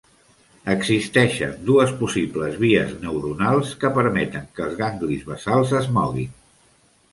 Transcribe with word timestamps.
Existeixen 0.75 1.51
dues 1.67 1.93
possibles 1.99 2.57
vies 2.65 2.97
neuronals 3.05 3.75
que 3.85 3.93
permeten 3.99 4.51
que 4.57 4.67
els 4.71 4.81
ganglis 4.83 5.31
basals 5.31 5.77
es 5.85 5.95
moguin. 6.01 6.35